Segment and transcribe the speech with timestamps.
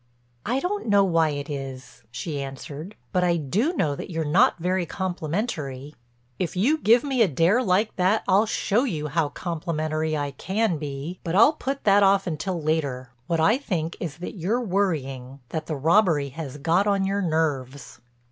[0.47, 4.57] "I don't know why it is," she answered, "but I do know that you're not
[4.57, 5.93] very complimentary."
[6.39, 10.79] "If you give me a dare like that I'll show you how complimentary I can
[10.79, 11.19] be.
[11.23, 13.11] But I'll put that off until later.
[13.27, 17.99] What I think is that you're worrying—that the robbery has got on your nerves."